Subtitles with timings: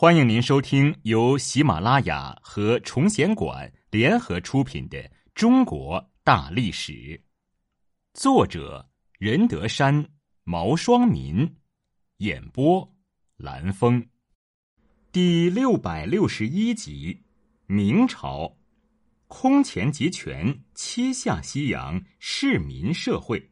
[0.00, 4.96] 欢迎您收听由喜马拉雅和崇贤馆联合出品的
[5.34, 6.92] 《中国大历史》，
[8.14, 8.88] 作者
[9.18, 10.08] 任德山、
[10.44, 11.52] 毛双民，
[12.18, 12.88] 演播
[13.38, 14.06] 蓝峰，
[15.10, 17.24] 第六百六十一集：
[17.66, 18.56] 明朝。
[19.26, 23.50] 空前集权，七下西洋市民社会。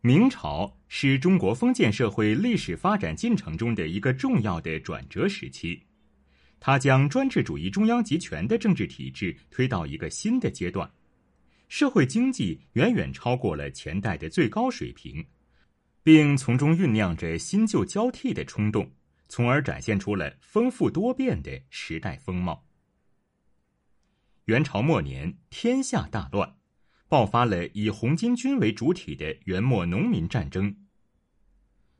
[0.00, 5.80] 明朝是中国封建社会历史发展进程中的一个重要的转折时期，
[6.58, 10.90] 它将专制主义中央集权的政治体制推到一个新的阶段，
[11.68, 15.24] 社会经济远远超过了前代的最高水平，
[16.02, 18.90] 并从中酝酿着新旧交替的冲动，
[19.28, 22.66] 从而展现出了丰富多变的时代风貌。
[24.46, 26.59] 元朝末年，天下大乱。
[27.10, 30.72] 爆发了以红巾军为主体的元末农民战争。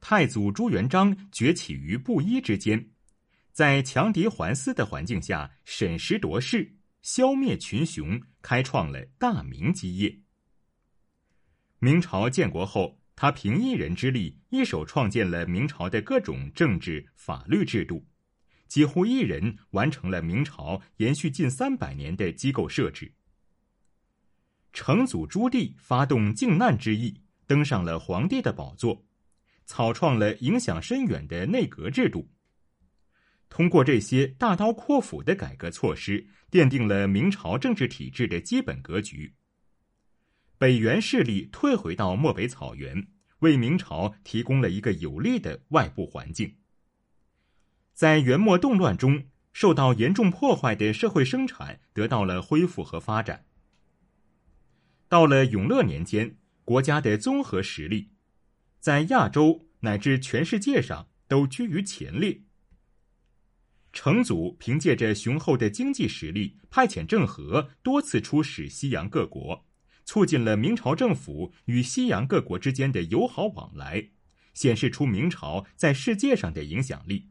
[0.00, 2.88] 太祖朱元璋崛起于布衣之间，
[3.50, 10.20] 在强敌环伺的环境下审时度势，消灭群雄，开创了大明基业。
[11.80, 18.06] 明朝建国后，他凭一人之力，一手创建了明朝的各种政治法律制度，
[18.68, 23.12] 几乎一人完成了明朝延续近三百年的机构设置。
[24.72, 29.04] 成祖朱棣发动靖难之役，登上了皇帝的宝座，
[29.66, 32.30] 草创了影响深远的内阁制度。
[33.48, 39.34] 通过这些大刀阔斧的改革措施，奠定了明朝政治体制的基本格局。
[40.56, 43.06] 北元势力退回到漠北草原，
[43.40, 46.56] 为明朝提供了一个有利的外部环境。
[47.92, 53.44] 在元末动乱中受到严重破坏的社会生产得到了恢复和发展。
[55.12, 58.12] 到了永乐年间，国家的综合实力，
[58.80, 62.40] 在亚洲乃至全世界上都居于前列。
[63.92, 69.66] 成祖凭借着雄厚的经济实力，派遣郑和多次出使西洋各国，
[70.06, 74.08] 促进了明朝政府与西洋各国之间的友好往来，
[74.54, 77.28] 显示出明朝在世界上的影响力。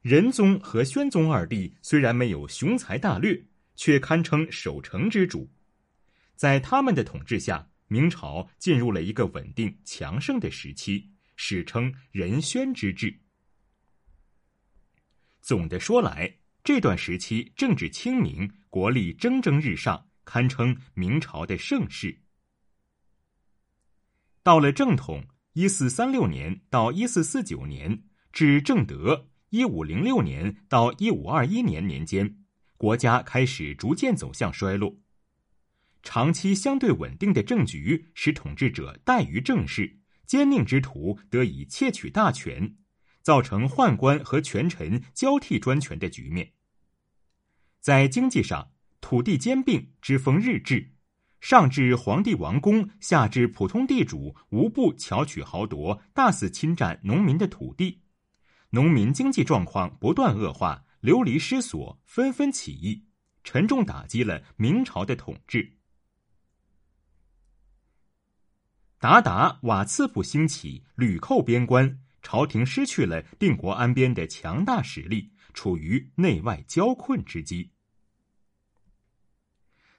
[0.00, 5.50] 仁宗和宣宗二帝虽然没有雄才大略，却堪称守成之主。
[6.36, 13.20] 在他们的统治下，明朝进入了一个稳定强盛的时期，史称仁宣之治。
[15.40, 22.22] 总的说来，这段时期政治清明，国力蒸蒸日上，堪称明朝的盛世。
[24.42, 32.44] 到了正统（一四三六年到一四四九年）至正德（一五零六年到一五二一年）年间，
[32.76, 35.03] 国家开始逐渐走向衰落。
[36.04, 42.76] 长期相对稳定的政局，使统治者怠于政事，奸佞之徒得以窃取大权，
[43.22, 46.52] 造成宦官和权臣交替专权的局面。
[47.80, 48.70] 在经济上，
[49.00, 50.92] 土地兼并，之风日至，
[51.40, 58.02] 上至皇帝王公，下至普通地主，无不巧取豪夺，大肆侵占农民的土地，
[58.70, 63.04] 农民经济状况不断恶化，流离失所，纷纷起义，
[63.42, 65.78] 沉重打击了明朝的统治。
[69.04, 77.70] 鞑靼瓦剌部兴起，屡寇边关，朝廷失去了定国安边的强大实力，处于内外交困之机。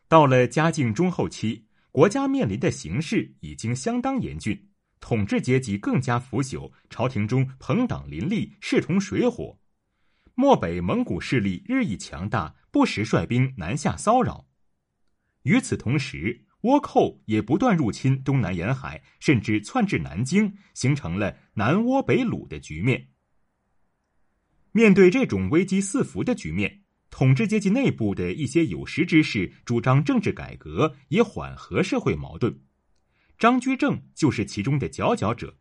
[0.07, 4.59] 到了嘉靖中后期，国家面临的形势已经相当严峻，
[4.99, 9.55] 统治阶级更加腐朽，朝廷中朋党林立，势同水火。
[10.33, 14.47] 漠北蒙古势力日益强大，不时率兵南下骚扰。
[15.43, 23.09] 与此同时，倭寇也不断入侵东南沿海，甚至窜至南京，形成了南倭北虏的局面。
[24.71, 26.81] 面对这种危机四伏的局面，
[27.11, 32.59] 统治阶级内部的一些有识之士主张政治改革，以缓和社会矛盾。
[33.37, 35.55] 张居正就是其中的佼佼者。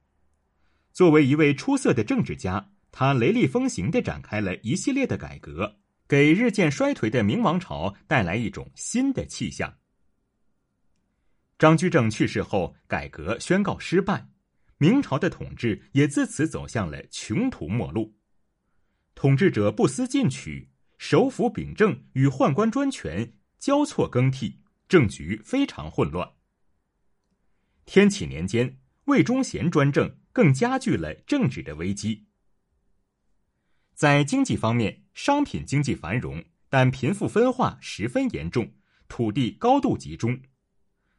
[0.93, 5.77] 作为一位出色的政治家，他雷厉风行地展开了一系列的改革，
[6.09, 9.73] 给日渐衰颓的明王朝带来一种新的气象。
[11.59, 14.29] 张居正去世后，改革宣告失败，
[14.79, 18.17] 明朝的统治也自此走向了穷途末路。
[19.15, 26.29] 统治者不思进取，首辅秉政与宦官专权交错更替，政局非常混乱。
[27.87, 32.27] 天启年间，魏忠贤专政，更加剧了政治的危机。
[33.95, 38.75] 在经济方面，商品经济繁荣，但贫富分化十分严重，
[39.07, 40.41] 土地高度集中。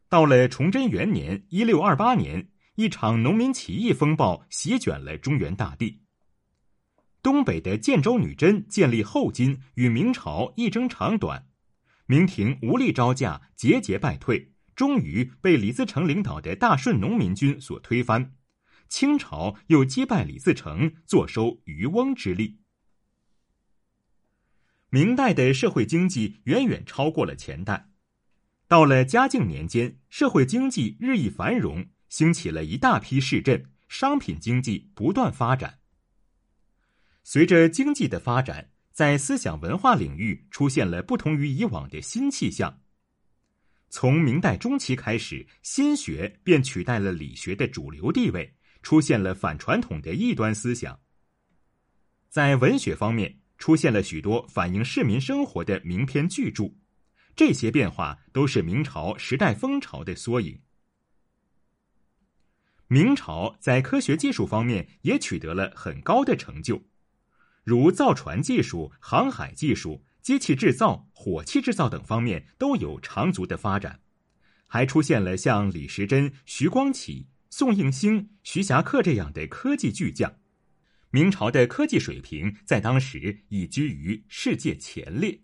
[0.08, 6.02] 到了崇祯元年（一六二八年），一场农民起义风暴席卷了中原大地。
[7.24, 11.48] 东北的建州女真建立后金与明朝一争长短，
[12.06, 18.36] 明廷无力招架，节节败退，终于被李自成领导的大顺农民军所推翻。
[18.88, 22.60] 清朝又击败李自成，坐收渔翁之利。
[24.92, 27.90] 明代的社会经济远远超过了前代，
[28.68, 35.80] 到了嘉靖年间，社会经济日益繁荣，兴起了一大批市镇，商品经济不断发展。
[37.24, 42.82] 随着经济的发展，在思想文化领域出现了不同于以往的新气象。
[43.90, 48.56] 从明代中期开始，心学便取代了理学的主流地位。
[48.82, 51.00] 出现了反传统的异端思想，
[52.30, 56.72] 在文学方面出现了许多反映市民生活的名篇巨著，
[57.36, 60.60] 这些变化都是明朝时代风潮的缩影。
[62.88, 66.84] 明朝在科学技术方面也取得了很高的成就，
[67.64, 74.00] 如造船技术、航海技术、机器制造、火器制造等方面都有长足的发展，
[74.68, 77.28] 还出现了像李时珍、徐光启。
[77.52, 80.36] 宋应星、徐霞客这样的科技巨匠，
[81.10, 85.40] 明朝的科技水平在当时已居于世界前列。